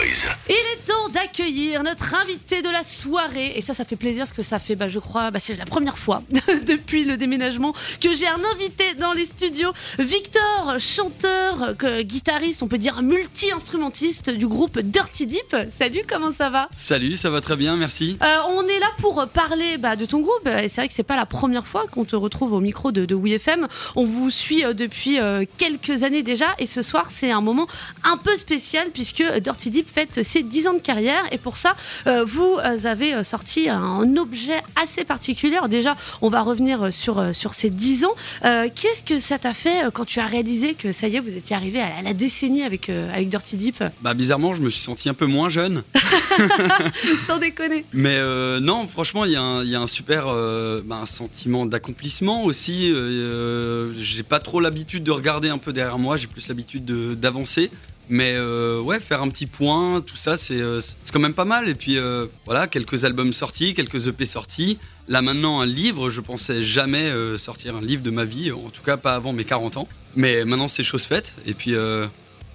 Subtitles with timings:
[0.00, 0.34] Boys.
[0.48, 3.52] Il est temps d'accueillir notre invité de la soirée.
[3.56, 5.66] Et ça, ça fait plaisir parce que ça fait, bah, je crois, bah, c'est la
[5.66, 6.22] première fois
[6.66, 9.72] depuis le déménagement que j'ai un invité dans les studios.
[9.98, 15.54] Victor, chanteur, que- guitariste, on peut dire multi-instrumentiste du groupe Dirty Deep.
[15.78, 16.68] Salut, comment ça va?
[16.74, 18.16] Salut, ça va très bien, merci.
[18.22, 21.02] Euh, on est là pour parler bah, de ton groupe et c'est vrai que c'est
[21.02, 23.68] pas la première fois qu'on te retrouve au micro de, de WeFM.
[23.96, 27.66] On vous suit euh, depuis euh, quelques années déjà et ce soir c'est un moment
[28.04, 31.74] un peu spécial puisque Dirty Deep fête ses 10 ans de carrière et pour ça
[32.06, 35.58] euh, vous euh, avez euh, sorti un objet assez particulier.
[35.68, 38.14] Déjà on va revenir sur, sur ces 10 ans.
[38.42, 41.54] Qu'est-ce que ça t'a fait quand tu as réalisé que ça y est vous étiez
[41.56, 43.82] arrivé à la, décennie avec, avec Dirty Deep?
[44.02, 45.82] Bah bizarrement, je me suis senti un peu moins jeune.
[47.26, 47.84] Sans déconner.
[47.92, 50.96] Mais euh, non, franchement, il y, a un- il y a un super euh, bah,
[51.02, 52.90] un sentiment d'accomplissement aussi.
[52.92, 57.14] Euh, j'ai pas trop l'habitude de regarder un peu derrière moi, j'ai plus l'habitude de-
[57.14, 57.70] d'avancer.
[58.10, 60.80] Mais euh, ouais, faire un petit point, tout ça, c'est euh,
[61.12, 61.68] quand même pas mal.
[61.68, 64.78] Et puis euh, voilà, quelques albums sortis, quelques EP sortis.
[65.06, 68.82] Là maintenant, un livre, je pensais jamais sortir un livre de ma vie, en tout
[68.82, 69.88] cas pas avant mes 40 ans.
[70.16, 71.34] Mais maintenant, c'est chose faite.
[71.46, 71.74] Et puis,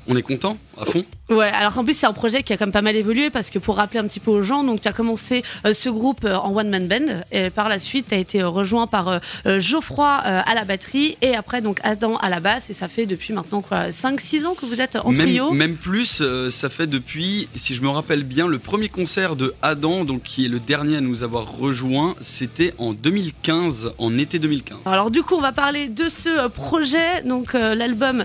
[0.07, 1.03] on est content, à fond.
[1.29, 3.49] Ouais, alors en plus c'est un projet qui a quand même pas mal évolué parce
[3.49, 6.23] que pour rappeler un petit peu aux gens, donc tu as commencé euh, ce groupe
[6.23, 9.19] euh, en one man band et par la suite tu as été euh, rejoint par
[9.45, 13.33] Geoffroy à la batterie et après donc Adam à la basse et ça fait depuis
[13.33, 15.51] maintenant quoi 5 6 ans que vous êtes en trio.
[15.51, 20.05] Même, plus, ça fait depuis, si je me rappelle bien, le premier concert de Adam,
[20.05, 24.79] donc qui est le dernier à nous avoir rejoint, c'était en 2015, en été 2015.
[24.85, 27.23] Alors du coup, on va parler de ce projet.
[27.23, 28.23] Donc l'album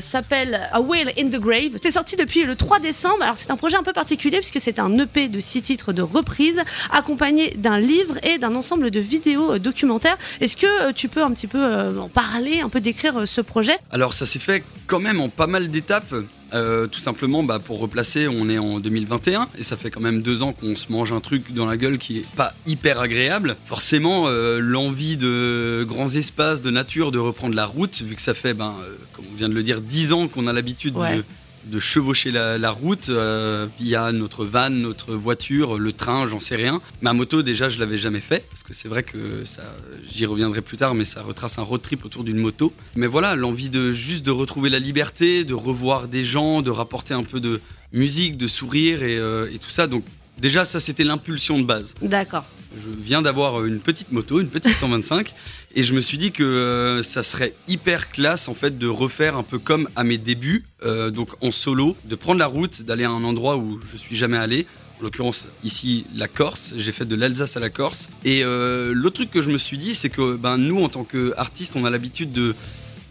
[0.00, 1.78] s'appelle A Whale in the Grave.
[1.82, 3.22] C'est sorti depuis le 3 décembre.
[3.22, 6.02] Alors c'est un projet un peu particulier puisque c'est un EP de six titres de
[6.02, 10.18] reprise accompagné d'un livre et d'un ensemble de vidéos euh, documentaires.
[10.40, 13.40] Est-ce que euh, tu peux un petit peu euh, en parler, un peu décrire ce
[13.40, 13.76] projet?
[13.90, 16.14] Alors ça s'est fait quand même en pas mal d'étapes.
[16.52, 20.22] Euh, tout simplement, bah, pour replacer, on est en 2021 et ça fait quand même
[20.22, 23.56] deux ans qu'on se mange un truc dans la gueule qui est pas hyper agréable.
[23.66, 28.34] Forcément, euh, l'envie de grands espaces, de nature, de reprendre la route, vu que ça
[28.34, 31.24] fait, ben, euh, comme on vient de le dire, dix ans qu'on a l'habitude de,
[31.64, 36.56] de chevaucher la, la route euh, via notre van, notre voiture, le train, j'en sais
[36.56, 36.80] rien.
[37.02, 39.62] Ma moto, déjà, je l'avais jamais fait parce que c'est vrai que ça,
[40.08, 42.72] j'y reviendrai plus tard, mais ça retrace un road trip autour d'une moto.
[42.94, 47.14] Mais voilà, l'envie de juste de retrouver la liberté, de revoir des gens, de rapporter
[47.14, 47.60] un peu de
[47.92, 49.86] musique, de sourire et, euh, et tout ça.
[49.86, 50.04] Donc
[50.40, 51.94] déjà, ça, c'était l'impulsion de base.
[52.02, 52.44] D'accord.
[52.76, 55.34] Je viens d'avoir une petite moto, une petite 125,
[55.74, 59.36] et je me suis dit que euh, ça serait hyper classe en fait de refaire
[59.36, 63.04] un peu comme à mes débuts, euh, donc en solo, de prendre la route, d'aller
[63.04, 64.66] à un endroit où je suis jamais allé.
[65.00, 66.74] En l'occurrence, ici, la Corse.
[66.76, 68.10] J'ai fait de l'Alsace à la Corse.
[68.22, 71.04] Et euh, l'autre truc que je me suis dit, c'est que ben, nous, en tant
[71.04, 72.54] qu'artistes, on a l'habitude de,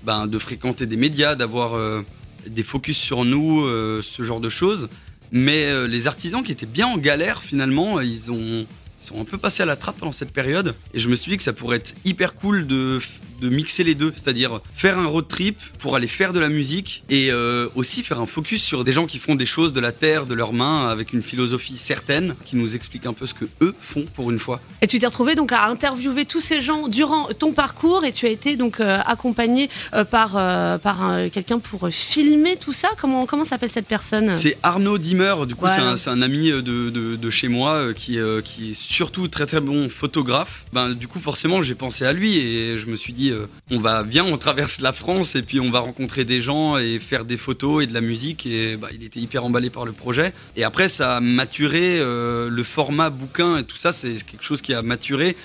[0.03, 2.03] ben, de fréquenter des médias, d'avoir euh,
[2.45, 4.87] des focus sur nous, euh, ce genre de choses.
[5.31, 8.65] Mais euh, les artisans qui étaient bien en galère, finalement, ils ont,
[8.99, 10.75] sont un peu passés à la trappe pendant cette période.
[10.93, 12.99] Et je me suis dit que ça pourrait être hyper cool de,
[13.39, 14.11] de mixer les deux.
[14.15, 18.19] C'est-à-dire faire un road trip pour aller faire de la musique et euh, aussi faire
[18.19, 20.87] un focus sur des gens qui font des choses de la terre, de leurs mains,
[20.89, 24.39] avec une philosophie certaine, qui nous explique un peu ce que eux font pour une
[24.39, 24.59] fois.
[24.81, 28.25] Et tu t'es retrouvé donc à interviewer tous ces gens durant ton parcours et tu
[28.25, 30.31] as été donc euh, accompagné euh, par,
[30.79, 32.89] par un- quelqu'un pour filmer tout ça?
[32.99, 34.33] Comment, comment s'appelle cette personne?
[34.35, 35.95] C'est Arnaud Dimmer, du coup Voilà.
[35.97, 39.89] c'est un, ami de, de- de chez moi qui, qui est surtout très très bon
[39.89, 40.65] photographe.
[40.73, 43.79] Ben, du coup forcément j'ai pensé à lui et je me suis dit euh, on
[43.79, 47.25] va viens on traverse la France et puis on va rencontrer des gens et faire
[47.25, 50.33] des photos et de la musique et bah, il était hyper emballé par le projet.
[50.55, 54.61] Et après ça a maturé euh, le format bouquin et tout ça c'est quelque chose
[54.61, 55.35] qui a maturé.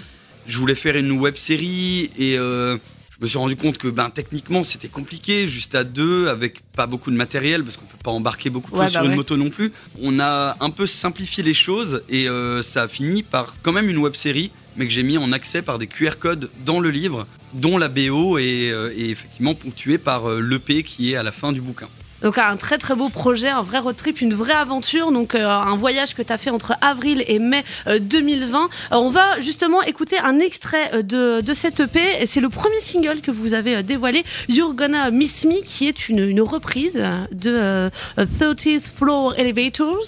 [0.46, 2.76] Je voulais faire une web série et euh,
[3.18, 6.86] je me suis rendu compte que ben, techniquement c'était compliqué, juste à deux, avec pas
[6.86, 9.14] beaucoup de matériel, parce qu'on peut pas embarquer beaucoup de Ouais, choses bah sur une
[9.14, 9.72] moto non plus.
[10.02, 13.88] On a un peu simplifié les choses et euh, ça a fini par quand même
[13.88, 16.90] une web série, mais que j'ai mis en accès par des QR codes dans le
[16.90, 21.22] livre, dont la BO est, euh, est effectivement ponctuée par euh, l'EP qui est à
[21.22, 21.88] la fin du bouquin.
[22.24, 25.12] Donc un très très beau projet, un vrai road trip, une vraie aventure.
[25.12, 28.62] Donc euh, un voyage que tu as fait entre avril et mai euh, 2020.
[28.64, 28.66] Euh,
[28.96, 32.24] on va justement écouter un extrait euh, de, de cette EP.
[32.26, 36.08] C'est le premier single que vous avez euh, dévoilé, You're Gonna Miss Me, qui est
[36.08, 40.00] une, une reprise de euh, 30th Floor Elevators.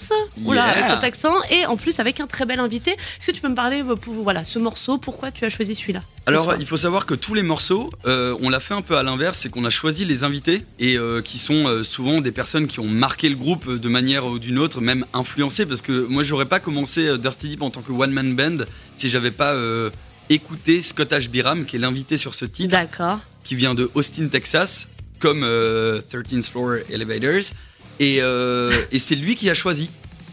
[0.43, 0.63] Oula, Yeah.
[0.71, 1.35] avec cet accent.
[1.51, 2.91] Et en plus avec un très bel invité.
[2.93, 4.97] Est-ce que tu peux me parler euh, pour voilà, ce morceau?
[4.97, 6.01] Pourquoi tu as choisi celui-là?
[6.25, 8.97] Ce Alors, il faut savoir que tous les morceaux, euh, on l'a fait un peu
[8.97, 12.31] à l'inverse, c'est qu'on a choisi les invités et euh, qui sont euh, souvent des
[12.31, 15.65] personnes qui ont marqué le groupe euh, de manière ou d'une autre, même influencé.
[15.65, 18.65] Parce que moi, j'aurais pas commencé euh, Dirty Deep en tant que one man band
[18.95, 19.89] si j'avais pas euh,
[20.29, 23.19] écouté Scott Ashbiram, qui est l'invité sur ce titre, D'accord.
[23.43, 24.87] qui vient de Austin, Texas,
[25.19, 27.53] comme euh, 13th Floor Elevators.
[27.99, 29.89] Et, et c'est lui qui a choisi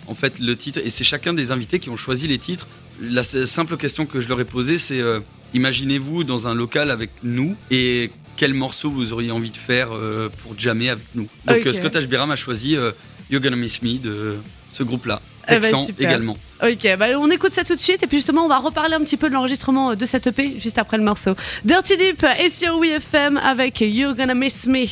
[0.07, 0.81] en fait le titre.
[0.85, 2.67] Et c'est chacun des invités qui ont choisi les titres.
[3.01, 5.21] La simple question que je leur ai posée, c'est euh,
[5.53, 10.29] imaginez-vous dans un local avec nous et quel morceau vous auriez envie de faire euh,
[10.43, 11.29] pour jammer avec nous.
[11.47, 12.07] Donc euh, Scott H.
[12.07, 12.93] Biram a choisi euh,
[13.31, 14.37] You're Gonna Miss Me de
[14.71, 15.21] ce groupe-là.
[15.47, 16.37] Eh ben, Texan également.
[16.63, 19.01] Ok, bah on écoute ça tout de suite et puis justement on va reparler un
[19.01, 21.35] petit peu de l'enregistrement de cette EP juste après le morceau.
[21.65, 24.87] Dirty Deep est sur WeFM avec You're Gonna Miss Me.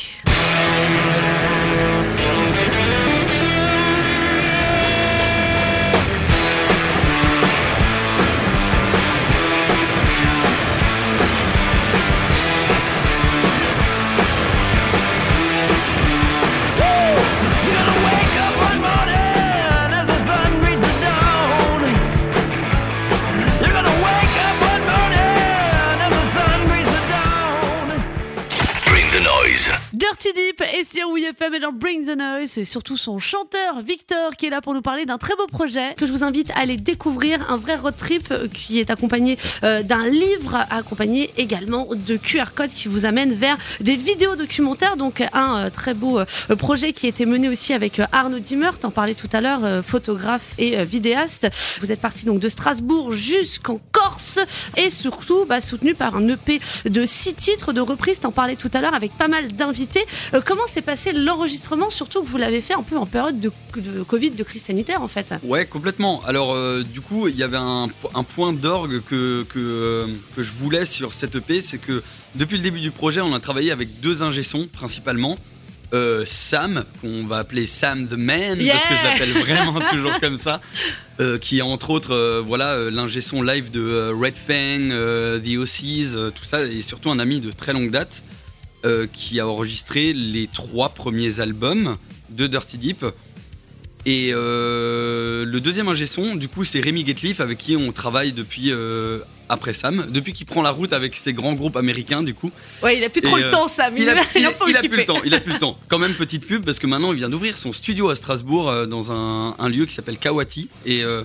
[30.83, 32.57] Sur WeFM et dans Bring the Noise.
[32.57, 35.93] Et surtout son chanteur Victor qui est là pour nous parler d'un très beau projet.
[35.95, 39.37] Que je vous invite à aller découvrir, un vrai road trip euh, qui est accompagné
[39.63, 44.97] euh, d'un livre accompagné également de QR codes qui vous amène vers des vidéos documentaires.
[44.97, 46.19] Donc un euh, très beau
[46.57, 50.53] projet qui a été mené aussi avec Arnaud Dimmer, t'en parlais tout à l'heure, photographe
[50.57, 51.47] et vidéaste.
[51.81, 53.79] Vous êtes parti donc de Strasbourg jusqu'en
[54.77, 58.71] Et surtout bah, soutenu par un EP de six titres de reprise, t'en parlais tout
[58.73, 60.05] à l'heure avec pas mal d'invités.
[60.33, 63.51] Euh, comment s'est passé l'enregistrement, surtout que vous l'avez fait un peu en période de,
[64.07, 65.33] Covid, de crise sanitaire en fait?
[65.43, 66.21] Ouais, complètement.
[66.25, 67.89] Alors, euh, du coup, il y avait un,
[68.35, 72.01] point d'orgue que, euh, que je voulais sur cette EP, c'est que
[72.35, 75.37] depuis le début du projet, on a travaillé avec deux ingé-sons principalement.
[75.93, 80.19] Euh, Sam, qu'on va appeler Sam the Man, Yeah parce que je l'appelle vraiment toujours
[80.19, 80.59] comme ça,
[81.19, 84.89] euh, qui est entre autres euh, voilà l'ingé son live de Red Fang,
[85.39, 88.23] The Ossies, tout ça, et surtout un ami de très longue date
[89.13, 91.95] qui a enregistré les trois premiers albums
[92.29, 93.05] de Dirty Deep.
[94.05, 98.73] Et le deuxième ingé son, du coup, c'est Rémi Getliff avec qui on travaille depuis
[99.53, 102.51] après Sam, depuis qu'il prend la route avec ses grands groupes américains, du coup.
[102.81, 103.93] Ouais, il a plus trop le euh, temps, Sam.
[103.97, 105.77] Il a, il- il plus le temps, il a plus le temps.
[105.87, 108.85] Quand même petite pub parce que maintenant il vient d'ouvrir son studio à Strasbourg euh,
[108.85, 111.23] dans un, un lieu qui s'appelle Kawati et euh,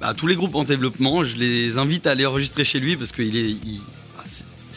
[0.00, 3.12] bah, tous les groupes en développement, je les invite à aller enregistrer chez lui parce
[3.12, 3.80] qu'il est, il-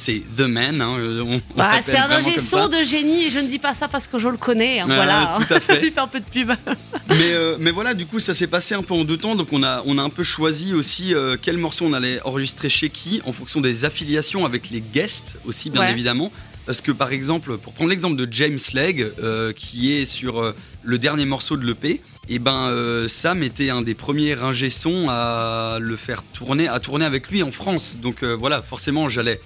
[0.01, 0.81] c'est- the man.
[0.81, 3.73] hein, on- on Bah, c'est un ingé son de génie et je ne dis pas
[3.73, 4.79] ça parce que je le connais.
[4.79, 5.37] hein, voilà.
[5.47, 5.93] tout à fait.
[5.97, 6.51] Un peu de pub.
[7.09, 9.35] Mais, euh, mais voilà, du coup, ça s'est passé un peu en deux temps.
[9.35, 12.69] Donc, on a, on a un peu choisi aussi euh, quel morceau on allait enregistrer
[12.69, 15.91] chez qui, en fonction des affiliations avec les guests aussi, bien Ouais.
[15.91, 16.31] évidemment.
[16.65, 20.55] Parce que, par exemple, pour prendre l'exemple de James Legg, euh, qui est sur euh,
[20.83, 25.07] le dernier morceau de l'EP, et ben euh, Sam était un des premiers ingé son
[25.09, 27.97] à le faire tourner, à tourner avec lui en France.
[28.01, 29.41] Donc euh, voilà, forcément, j'allais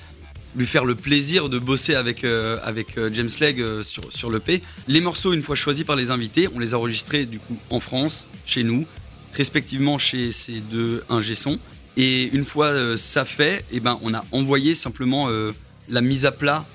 [0.56, 4.32] lui faire le plaisir de bosser avec, euh, avec euh, James Legg euh, sur, sur
[4.32, 4.62] l'EP.
[4.88, 7.80] Les morceaux, une fois choisis par les invités, on les a enregistrés du coup en
[7.80, 8.86] France, chez nous,
[9.34, 11.60] respectivement chez ces deux ingé sons.
[11.98, 15.52] Et une fois euh, ça fait, eh ben, on a envoyé simplement euh,
[15.90, 16.66] la mise à plat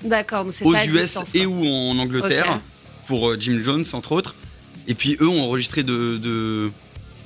[0.65, 2.59] aux à US distance, et ou en Angleterre
[3.07, 4.35] pour Jim Jones entre autres.
[4.87, 6.71] Et puis eux ont enregistré de, de-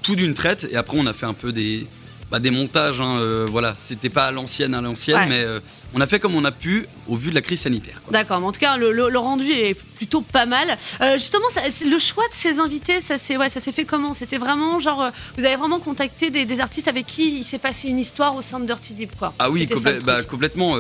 [0.04, 1.88] tout d'une traite et après on a fait un peu des,
[2.32, 3.00] bah, des montages.
[3.02, 5.28] hein, euh, voilà, c'était pas à l'ancienne à l'ancienne, Ouais.
[5.28, 5.60] mais euh,
[5.94, 8.02] on a fait comme on a pu au vu de la crise sanitaire.
[8.12, 10.78] D'accord, mais en tout cas, le, le- le rendu est plutôt pas mal.
[11.02, 14.14] Euh, justement, ça- le choix de ces invités, ça s'est ouais, ça s'est fait comment?
[14.14, 17.88] C'était vraiment genre, vous avez vraiment contacté des, des artistes avec qui il s'est passé
[17.90, 19.34] une histoire au sein de Dirty Deep, quoi?
[19.40, 20.76] Ah oui, complè- bah, complètement.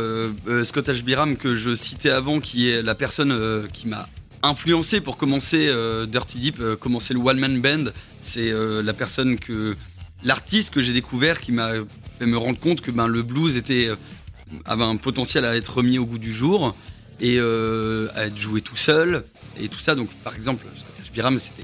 [0.64, 1.02] Scott H.
[1.04, 4.08] Biram, que je citais avant, qui est la personne qui m'a
[4.44, 5.72] influencé pour commencer
[6.08, 7.92] Dirty Deep, commencer le One Man Band.
[8.20, 8.52] C'est
[8.84, 9.76] la personne que.
[10.26, 11.72] L'artiste que j'ai découvert qui m'a
[12.20, 13.96] fait me rendre compte que ben, le blues était, euh,
[14.66, 16.76] avait un potentiel à être remis au goût du jour
[17.22, 19.24] et euh, à être joué tout seul
[19.62, 19.96] et tout ça.
[19.96, 21.14] Donc, par exemple, Scott H.
[21.14, 21.64] Biram, c'était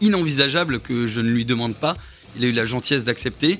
[0.00, 1.96] inenvisageable que je ne lui demande pas.
[2.36, 3.58] Il a eu la gentillesse d'accepter.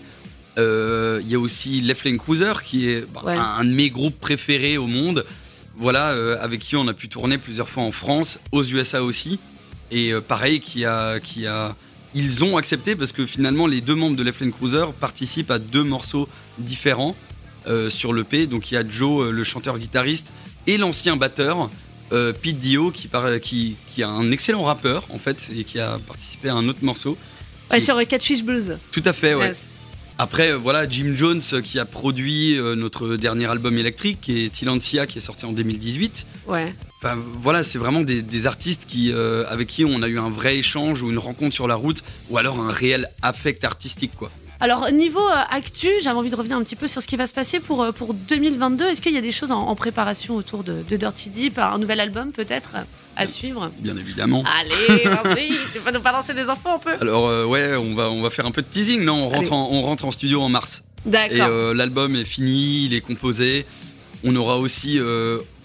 [0.58, 3.36] Euh, Il y a aussi Left Lane Cruiser qui est bah, Ouais.
[3.36, 5.26] un, de mes groupes préférés au monde.
[5.76, 9.38] Voilà, euh, avec qui on a pu tourner plusieurs fois en France, aux USA aussi.
[9.90, 11.76] Et pareil, qui a, qui a,
[12.14, 15.58] ils ont accepté parce que finalement les deux membres de Left Lane Cruiser participent à
[15.58, 17.14] deux morceaux différents
[17.66, 18.46] euh, sur l'EP.
[18.46, 20.32] Donc il y a Joe, euh, le chanteur-guitariste,
[20.66, 21.68] et l'ancien batteur
[22.12, 25.78] euh, Pete Dio, qui, par- qui, qui est un excellent rappeur en fait et qui
[25.80, 27.18] a participé à un autre morceau.
[27.70, 28.78] Ouais, sur euh, Catfish Blues.
[28.92, 29.48] Tout à fait, ouais.
[29.48, 29.58] Yes.
[30.18, 35.18] Après, voilà, Jim Jones qui a produit notre dernier album électrique, qui est Tilancia, qui
[35.18, 36.26] est sorti en 2018.
[36.46, 36.74] Ouais.
[37.02, 40.30] Enfin, voilà, c'est vraiment des, des artistes qui, euh, avec qui on a eu un
[40.30, 44.30] vrai échange ou une rencontre sur la route, ou alors un réel affect artistique, quoi.
[44.58, 47.26] Alors niveau euh, actu, j'avais envie de revenir un petit peu sur ce qui va
[47.26, 48.86] se passer pour, euh, pour 2022.
[48.86, 51.76] Est-ce qu'il y a des choses en, en préparation autour de, de Dirty Deep Un
[51.78, 52.70] nouvel album peut-être
[53.16, 53.70] à suivre?
[53.80, 54.42] Bien évidemment.
[54.58, 58.10] Allez, vas-y, tu vas nous balancer des infos un peu Alors euh, ouais, on va,
[58.10, 59.02] on va faire un peu de teasing.
[59.04, 59.36] Non, on Allez.
[59.36, 60.82] rentre, en, on rentre en studio en mars.
[61.06, 61.48] Et D'accord.
[61.50, 63.66] euh, l'album est fini, il est composé.
[64.24, 64.98] On aura aussi,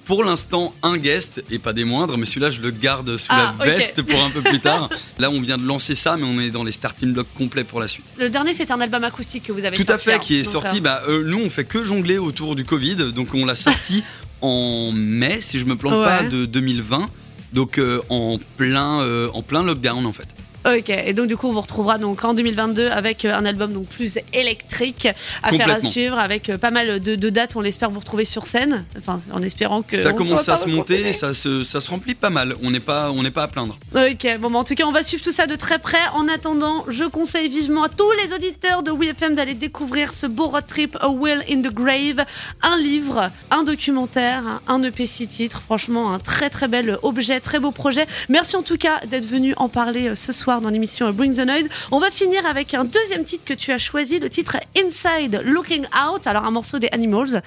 [0.06, 3.54] pour l'instant, un guest, et pas des moindres, mais celui-là, je le garde sous Ah,
[3.58, 3.72] la ok.
[3.72, 4.90] veste pour un peu plus tard.
[5.20, 7.80] Là, on vient de lancer ça, mais on est dans les starting blocks complets pour
[7.80, 8.06] la suite.
[8.18, 10.20] Le dernier, c'est un album acoustique que vous avez Tout à fait, hein.
[10.20, 10.78] qui est sorti.
[10.78, 14.04] euh, Bah, euh, nous, on fait que jongler autour du Covid, donc on l'a sorti
[14.42, 16.06] en mai, si je me plante Ouais.
[16.06, 17.08] pas, de 2020.
[17.54, 20.28] Donc euh, en plein, en plein lockdown en fait.
[20.66, 23.74] Ok, et donc du coup on vous retrouvera donc en 2022 avec euh, un album
[23.74, 25.08] donc plus électrique
[25.42, 27.56] à faire à suivre avec euh, pas mal de, de dates.
[27.56, 31.14] On l'espère vous retrouver sur scène, enfin en espérant que ça commence à se monter,
[31.14, 32.56] ça se, ça se remplit pas mal.
[32.62, 33.78] On n'est pas, on n'est pas à plaindre.
[33.96, 36.08] Ok, bon, bah, en tout cas, on va suivre tout ça de très près.
[36.14, 40.48] En attendant, je conseille vivement à tous les auditeurs de WeFM d'aller découvrir ce beau
[40.48, 42.26] road trip A Will in the Grave,
[42.62, 45.62] un livre, un documentaire, un EP six titres.
[45.62, 48.06] Franchement, un très très bel objet, très beau projet.
[48.30, 51.46] Merci en tout cas d'être venu en parler euh, ce soir dans l'émission Bring the
[51.46, 51.70] Noise.
[51.92, 55.86] On va finir avec un deuxième titre que tu as choisi, le titre Inside Looking
[55.86, 56.28] Out.
[56.28, 57.42] Alors, un morceau des Animals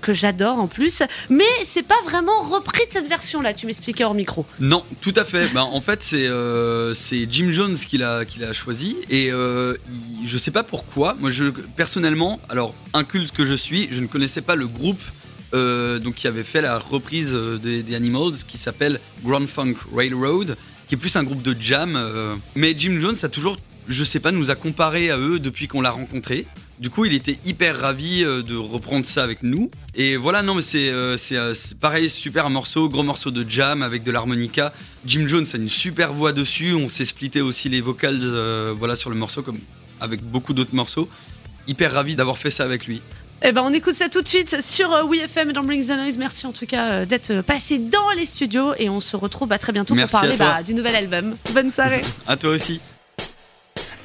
[0.00, 3.52] que j'adore en plus, mais c'est pas vraiment repris de cette version-là.
[3.52, 4.46] Tu m'expliquais hors micro.
[4.60, 5.48] Non, tout à fait.
[5.52, 6.94] bah, en fait, c'est euh,
[7.28, 9.74] Jim Jones qui l'a choisi et euh,
[10.22, 11.16] il- je sais pas pourquoi.
[11.18, 11.46] Moi, je
[11.76, 15.00] personnellement, alors inculte que je suis, je ne connaissais pas le groupe.
[15.54, 19.74] euh, donc qui avait fait la reprise euh, des, des Animals qui s'appelle Grand Funk
[19.94, 20.56] Railroad
[20.88, 22.34] qui est plus un groupe de jam euh.
[22.54, 23.56] mais Jim Jones a toujours
[23.88, 26.46] je sais pas nous a comparé à eux depuis qu'on l'a rencontré
[26.80, 29.70] du coup, il était hyper ravi euh, de reprendre ça avec nous.
[29.94, 34.02] Et voilà, non, mais c'est euh, c'est, pareil, super morceau, gros morceau de jam avec
[34.02, 34.72] de l'harmonica.
[35.06, 36.74] Jim Jones a une super voix dessus.
[36.74, 38.18] On s'est splitté aussi les vocals,
[38.76, 39.58] voilà, sur le morceau, comme
[40.00, 41.08] avec beaucoup d'autres morceaux.
[41.68, 43.00] Hyper ravi d'avoir fait ça avec lui.
[43.46, 45.90] Eh ben, on écoute ça tout de suite sur euh, WeFM et dans Bring the
[45.90, 46.16] Noise.
[46.16, 49.48] Merci en tout cas euh, d'être euh, passé dans les studios et on se retrouve
[49.48, 51.36] bah, très bientôt Merci pour parler à bah, du nouvel album.
[51.52, 52.00] Bonne soirée.
[52.26, 52.80] À toi aussi.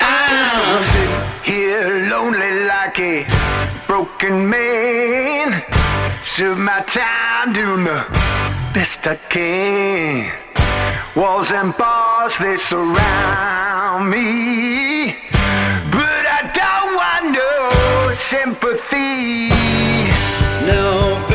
[0.01, 3.25] I'm sitting here lonely like a
[3.87, 5.61] broken man.
[6.21, 8.03] Serve my time doing the
[8.73, 10.25] best I can.
[11.15, 15.15] Walls and bars, they surround me.
[18.19, 19.49] sympathy.
[20.67, 21.28] No.